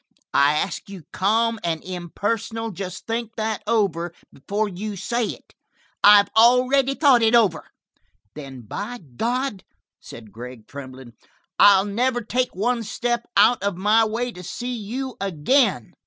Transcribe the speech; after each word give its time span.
"I 0.33 0.55
ask 0.55 0.89
you 0.89 1.03
calm 1.13 1.59
and 1.63 1.83
impersonal, 1.83 2.71
just 2.71 3.05
think 3.05 3.35
that 3.35 3.61
over 3.67 4.15
before 4.33 4.67
you 4.67 4.95
say 4.95 5.25
it." 5.27 5.53
"I've 6.03 6.29
already 6.35 6.95
thought 6.95 7.21
it 7.21 7.35
over." 7.35 7.67
"Then, 8.33 8.61
by 8.61 8.97
God," 8.97 9.63
said 9.99 10.31
Gregg, 10.31 10.65
trembling, 10.65 11.13
"I'll 11.59 11.85
never 11.85 12.21
take 12.21 12.55
one 12.55 12.81
step 12.81 13.27
out 13.37 13.61
of 13.61 13.77
my 13.77 14.03
way 14.03 14.31
to 14.31 14.41
see 14.41 14.73
you 14.73 15.17
again." 15.21 15.93